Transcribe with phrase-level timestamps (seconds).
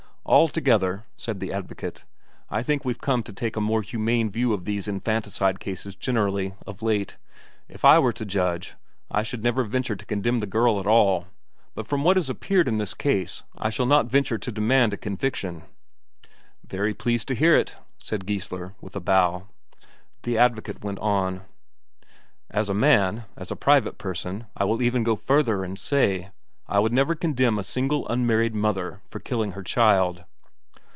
[0.23, 2.05] Altogether," said the advocate,
[2.49, 6.53] "I think we've come to take a more humane view of these infanticide cases generally,
[6.65, 7.17] of late.
[7.67, 8.75] If I were to judge,
[9.09, 11.25] I should never venture to condemn the girl at all;
[11.75, 14.97] and from what has appeared in this case, I shall not venture to demand a
[14.97, 15.63] conviction."
[16.63, 19.47] "Very pleased to hear it," said Geissler, with a bow.
[20.21, 21.41] The advocate went on:
[22.49, 26.29] "As a man, as a private person, I will even go further, and say:
[26.67, 30.23] I would never condemn a single unmarried mother for killing her child."